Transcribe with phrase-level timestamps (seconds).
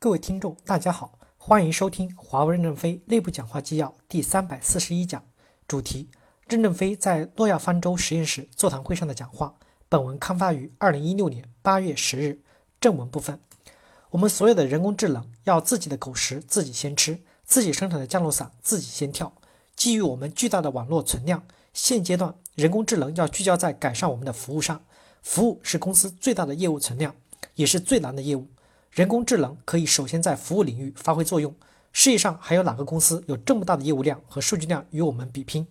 [0.00, 5.24] 各位听众，大家好，欢迎收听华为任正非内部讲话纪要第三百四十一讲，
[5.66, 6.08] 主题：
[6.46, 9.56] 任正非在诺亚方舟实验室座谈会上的讲话。
[9.88, 12.40] 本文刊发于二零一六年八月十日。
[12.80, 13.40] 正文部分：
[14.10, 19.32] 我们所有的人工智能要自己的狗食自己先吃，自己生产的降落伞自己先跳。
[19.74, 21.42] 基于我们巨大的网络存量，
[21.74, 24.80] 现阶段人工智能要聚焦在改善我们的服务上。
[25.24, 27.16] 服务是公司最大的业务存量，
[27.56, 28.46] 也是最难的业务。
[28.90, 31.54] 人工智能可以首先在服务领域发挥作用。
[31.92, 35.66] 世界上还有哪个公司有这么大的业务量和数据量与我们比拼？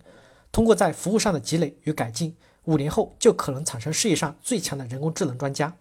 [0.50, 2.34] 通过在服务上的积累与改进，
[2.64, 5.74] 五年后就可能产生世界上最强的人工智能专家。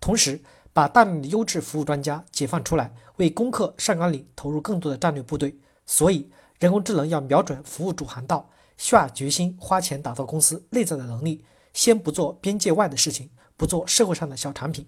[0.00, 0.40] 同时，
[0.72, 5.56] 把大量的优质服务专家解放出来，为攻克上纲领投入更多的战略部队。
[5.86, 14.86] 所以，人工智能要瞄准服务主航道，下决心花钱打造公司内在的能力，先不做边界外的事情，不做社会上的小产品。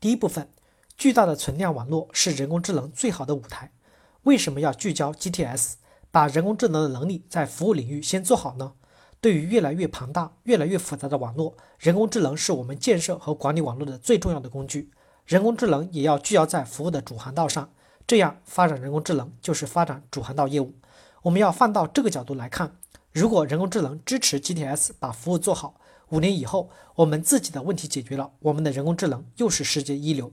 [0.00, 0.48] 第一部分，
[0.96, 3.72] 巨大的存量网络是人工智能最好的舞台。
[4.22, 5.72] 为什么要聚焦 GTS，
[6.12, 8.74] 把人工智能的能力在服务领域先做好呢？
[9.20, 14.92] 对于越来越庞大、越来越复杂的网络，人工智能是我们建设和管理网络的最重要的工具。
[15.26, 17.72] 人工智能也要聚焦在服务的主航道上，
[18.06, 20.76] 这样发展人工智能就是发展主航道业务。
[21.22, 22.76] 我们要放到这个角度来看，
[23.12, 25.80] 如果人工智能支持 GTS 把服务做好。
[26.10, 30.32] 五年以后，我们自己的问题解决了，我们的人工智能又是世界一流。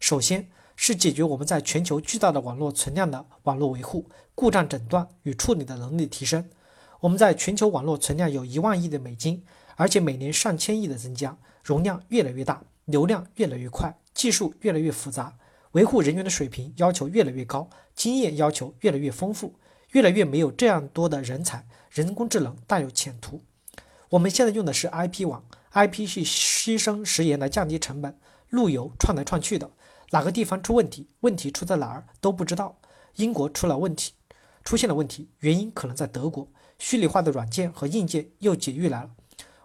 [0.00, 6.48] 首先是解决我们在全球巨大的网络存量的网络维护、故障诊断与处理的能力提升。
[7.00, 9.44] 我们在全球网络存量有一万亿的美金，
[9.76, 15.36] 而且每年上千亿的增加，容量越来越大，流量越来越快，技术越来越复杂，
[15.72, 19.54] 维护人员的水平要求越来越高，经验要求越来越丰富，
[19.90, 23.42] 越来越没有这样多的人才，人工智能大有前途。
[24.12, 28.14] 我们现在用的是 IP 网，IP 是牺牲时延来降低成本，
[28.50, 29.70] 路由串来串去的，
[30.10, 32.76] 哪个地方出问题，问题出在哪儿都不知道。
[33.16, 34.12] 英国出了问题，
[34.64, 36.46] 出现了问题，原因可能在德国，
[36.78, 39.10] 虚拟化的软件和硬件又解狱来了。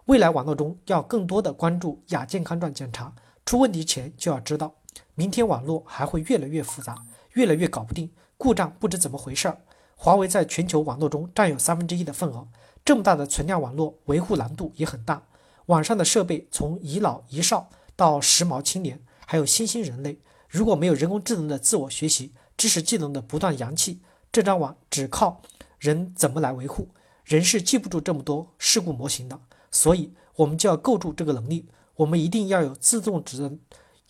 [0.06, 3.14] 未来网络中要更多的关注亚健康状检查，
[3.44, 4.76] 出问题前就要知道。
[5.14, 6.96] 明天网络还会越来越复杂，
[7.34, 9.60] 越来越搞不定，故障不知怎么回事儿。
[9.94, 12.48] 华为在全球网络中占有三分之一的份额。
[12.88, 15.22] 这么大的存量网络维护难度也很大，
[15.66, 20.18] 网上的设备从遗老遗少到时髦青年，还有新兴人类，
[20.48, 24.00] 如果没有人工智能的自我学习、知识技能的不断扬弃，
[24.32, 25.42] 这张网只靠
[25.78, 26.88] 人怎么来维护？
[27.26, 29.38] 人是记不住这么多事故模型的，
[29.70, 31.68] 所以我们就要构筑这个能力。
[31.96, 33.60] 我们一定要有自动诊，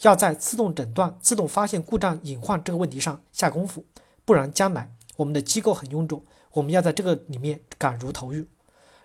[0.03, 3.84] 要在自动诊断、自动发现故障隐患这个问题上下功夫，
[4.25, 8.47] 不然将来我们的机构很臃肿，我们要在这个里面敢如投入。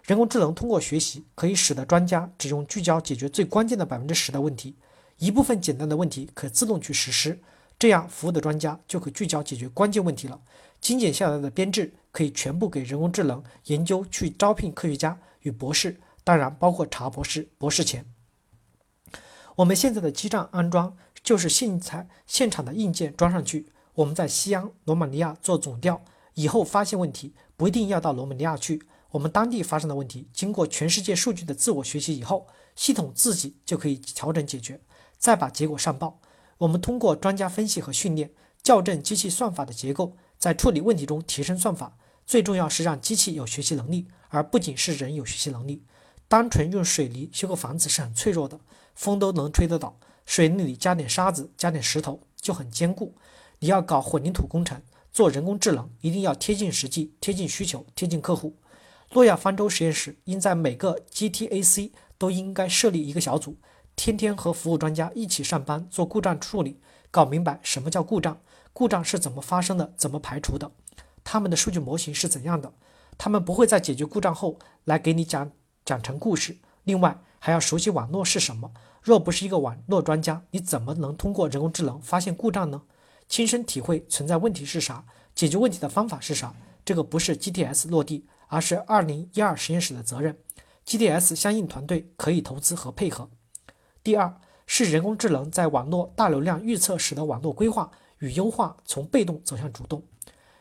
[0.04, 4.76] 人工智能通过学习，可以使得专家只用聚焦解决最关键的百分之十的问题，
[5.18, 7.40] 一部分简单的问题可自动去实施，
[7.80, 10.42] 这样服务的专家就可聚焦解决关键问题了。
[10.82, 18.06] 精简下来的编制可以全部给人工智能研究去招聘科学家与博士，当然包括查博士、博士前。
[19.56, 23.68] 我们现在的基站安装就是现采现场的硬件装上去。
[23.94, 26.04] 我们在西安、罗马尼亚做总调，
[26.34, 28.82] 以后发现问题不一定要到罗马尼亚去。
[29.14, 34.82] 我们当地发生的问题，经过全世界数据的自我学习以后，系统自己就可以调整解决，
[35.20, 36.20] 再把结果上报。
[36.58, 38.32] 我们通过专家分析和训练，
[38.64, 41.96] 校正机器算法的结构，在处理问题中提升算法。
[42.26, 45.84] 最重要是让机器有学习能力，而不仅是人有学习能力。
[46.28, 48.60] 单纯用水泥修个房子是很脆弱的，
[48.96, 50.00] 风都能吹得倒。
[50.26, 53.14] 水泥里加点沙子，加点石头就很坚固。
[53.60, 54.82] 你要搞混凝土工程，
[55.12, 58.56] 做人工智能，一定要贴近实际，贴近需求，贴近客户。
[59.14, 63.58] 诺亚方舟实验室应在每个 GTAC 都应该设立一个小组，
[63.96, 66.80] 天天和服务专家一起上班做故障处理，
[67.12, 68.40] 搞明白什么叫故障，
[68.74, 70.72] 故障是怎么发生的，怎么排除的，
[71.24, 72.74] 他们的数据模型是怎样的。
[73.16, 75.52] 他们不会在解决故障后来给你讲
[75.86, 76.58] 讲成故事。
[76.84, 78.72] 另外还要熟悉网络是什么。
[79.04, 82.82] 若不是一个网络专家，你怎么能通过人工智能发现故障呢？
[83.28, 85.06] 亲身体会存在问题是啥，
[85.36, 86.56] 解决问题的方法是啥？
[86.84, 88.26] 这个不是 GTS 落地。
[88.54, 90.38] 而是二零一二实验室的责任
[90.86, 93.28] ，GDS 相应团队可以投资和配合。
[94.04, 97.90] 第二是人工智能在网络大流量预测时的网络规划
[98.20, 100.04] 与优化从被动走向主动。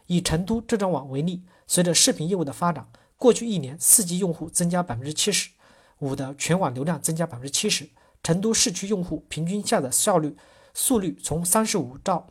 [0.07, 5.51] 以成都这张网为例，随着视频业务的发展，过去一年四 G 用户增加百分之七十
[5.99, 7.91] 五的全网流量增加百分之七十，
[8.23, 10.35] 成都市区用户平均下载效率
[10.73, 12.27] 速率从三十五兆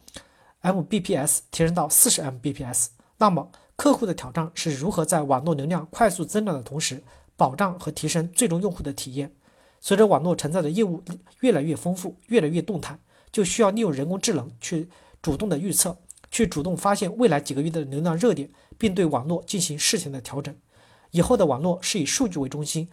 [0.64, 2.88] Mbps 提升到四十 Mbps。
[3.20, 7.04] 那么客户的挑战是如何在网络流量快速增长的同时，
[7.36, 9.34] 保障和提升最终用户的体验。
[9.80, 11.04] 随着网络承载的业务
[11.40, 13.00] 越来越丰富、越来越动态，
[13.32, 14.88] 就需要利用人工智能去
[15.22, 15.98] 主动的预测，
[16.30, 18.48] 去主动发现未来几个月的流量热点，
[18.78, 20.56] 并对网络进行事前的调整。
[21.10, 22.88] 以后的网络是以数据为中心、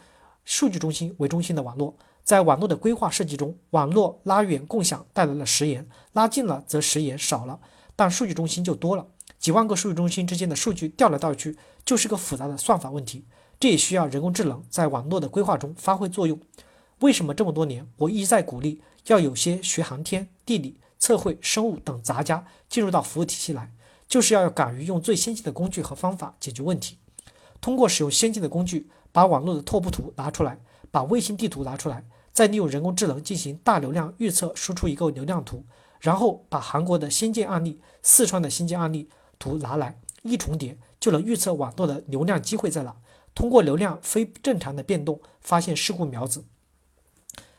[0.47, 1.95] 数据中心为中心的网络。
[2.25, 7.61] 在网络的规划设计中，网络拉远共享带来了时延，拉近了则时延少了，
[7.95, 9.07] 但数据中心就多了。
[9.49, 13.25] 几万个数据中心之间的数据调来调去，就是个复杂的算法问题。
[13.59, 16.39] 这也需要人工智能在网络的规划中发挥作用。
[16.99, 23.73] 为什么这么多年我一再鼓励要有些学航天、地理、测绘、生物等杂家进入到服务体系来，
[24.07, 26.99] 就是要敢于用最先进的工具和方法解决问题。
[27.59, 30.59] 通过使用先进的工具，把网络的拓扑图拿出来，
[30.91, 32.05] 把卫星地图拿出来，
[32.35, 35.65] 再利用人工智能进行大流量预测，输出一个流量图，
[36.01, 39.09] 然后把韩国的先进案例、四川的先进案例
[39.39, 42.97] 图拿来一重叠，就能预测网络的流量机会在哪。
[43.35, 46.45] 通过流量非正常的变动，发现事故苗子。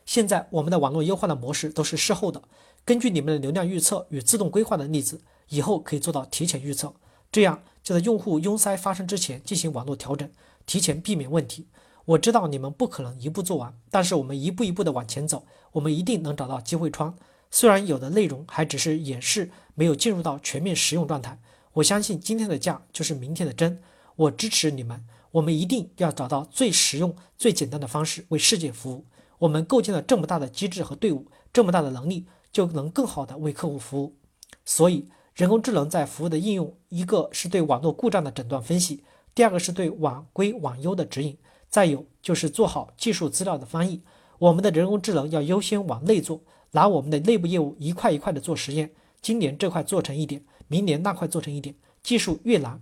[0.06, 2.42] 现在我们的网络优化的模式都是事后的，
[2.84, 6.94] 根据你们的流量预测与自动规划的例子，以后可以做到提前预测，
[7.32, 10.30] 这样就在用户拥塞发生之前进行网络调整，
[10.66, 11.68] 提前避免问题。
[12.06, 17.16] 我知道你们不可能一步做完，但是我们一步一步的往前走，我们一定能找到机会窗。
[17.52, 21.40] 虽然有的内容还只是演示，没有进入到全面实用状态，
[21.80, 23.82] 我相信今天的价就是明天的真。
[24.16, 29.06] 我支持你们，我们一定要找到最实用、最简单的方式为世界服务。
[29.38, 34.18] 我们构建了这么大的机制和队伍，这么大的能力，就能更好的为客户服务。
[34.66, 41.38] 所以，人工智能在服务的应用，一个是对网络故障的诊断分析，第二个是对网规网优的指引，
[41.70, 44.02] 再有就是做好技术资料的翻译。
[44.38, 46.42] 我们的人工智能要优先往内做，
[46.72, 48.92] 拿我们的内部业务一块一块的做实验。
[49.22, 52.82] 今年这块做成一点，明年那块做成一点，技术越难，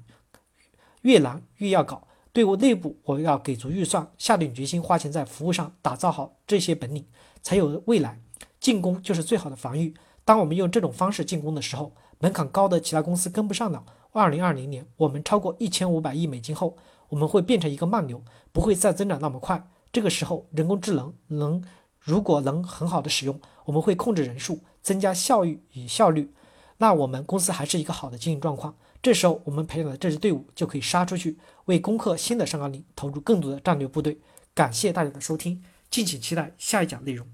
[1.02, 2.08] 越难越要搞。
[2.32, 7.06] 队伍内部，我要给足预算，下定决心花钱在服务上打造好这些本领，
[7.42, 8.22] 才有未来。
[8.60, 9.96] 进攻就是最好的防御。
[10.24, 13.84] 当我们用这种方式进攻的时候，门槛高的其他公司跟不上了。
[14.12, 16.78] 二零二零年我们超过一千五百亿美金后，
[17.10, 19.68] 我们会变成一个慢牛，不会再增长那么快。
[19.92, 21.64] 这个时候，人工智能能
[22.00, 26.32] 如果能很好的使用，我们会控制人数，增加效益与效率，
[26.78, 28.74] 那我们公司还是一个好的经营状况。
[29.02, 34.18] 这时候，我们培养的这支队伍就可以杀出去，为攻克新的上岗岭投入更多的战略部队。
[34.54, 35.62] 感谢大家的收听，
[35.92, 37.28] 敬请期待下一讲内容。